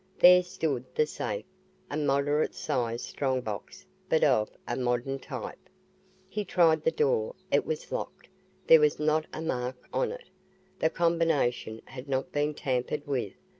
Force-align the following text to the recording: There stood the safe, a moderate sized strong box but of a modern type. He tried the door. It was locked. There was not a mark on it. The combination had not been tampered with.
There 0.17 0.41
stood 0.41 0.85
the 0.95 1.05
safe, 1.05 1.45
a 1.91 1.95
moderate 1.95 2.55
sized 2.55 3.05
strong 3.05 3.41
box 3.41 3.85
but 4.09 4.23
of 4.23 4.49
a 4.67 4.75
modern 4.75 5.19
type. 5.19 5.69
He 6.27 6.43
tried 6.43 6.83
the 6.83 6.89
door. 6.89 7.35
It 7.51 7.67
was 7.67 7.91
locked. 7.91 8.27
There 8.65 8.79
was 8.79 8.99
not 8.99 9.27
a 9.31 9.43
mark 9.43 9.77
on 9.93 10.11
it. 10.11 10.27
The 10.79 10.89
combination 10.89 11.83
had 11.85 12.09
not 12.09 12.31
been 12.31 12.55
tampered 12.55 13.05
with. 13.05 13.33